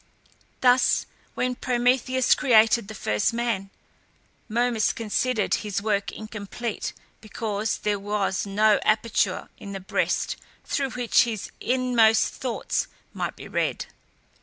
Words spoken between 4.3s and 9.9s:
Momus considered his work incomplete because there was no aperture in the